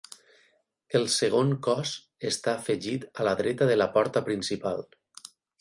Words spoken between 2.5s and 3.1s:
afegit